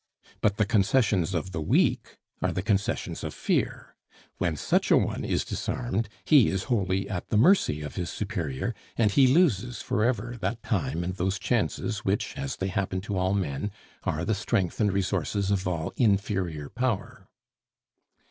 But 0.41 0.57
the 0.57 0.65
concessions 0.65 1.35
of 1.35 1.51
the 1.51 1.61
weak 1.61 2.17
are 2.41 2.51
the 2.51 2.63
concessions 2.63 3.23
of 3.23 3.35
fear. 3.35 3.95
When 4.39 4.55
such 4.55 4.89
a 4.89 4.97
one 4.97 5.23
is 5.23 5.45
disarmed, 5.45 6.09
he 6.25 6.47
is 6.49 6.63
wholly 6.63 7.07
at 7.07 7.29
the 7.29 7.37
mercy 7.37 7.83
of 7.83 7.93
his 7.93 8.09
superior, 8.09 8.73
and 8.97 9.11
he 9.11 9.27
loses 9.27 9.83
forever 9.83 10.39
that 10.41 10.63
time 10.63 11.03
and 11.03 11.17
those 11.17 11.37
chances 11.37 11.99
which, 11.99 12.35
as 12.35 12.55
they 12.55 12.69
happen 12.69 13.01
to 13.01 13.15
all 13.15 13.35
men, 13.35 13.69
are 14.03 14.25
the 14.25 14.33
strength 14.33 14.81
and 14.81 14.91
resources 14.91 15.51
of 15.51 15.67
all 15.67 15.93
inferior 15.97 16.67
power. 16.67 17.27